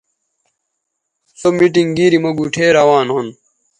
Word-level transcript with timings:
سو 1.39 1.47
میٹنگ 1.57 1.89
گیری 1.97 2.19
مہ 2.23 2.31
گوٹھے 2.37 2.65
روان 2.77 3.07
ھُون 3.13 3.27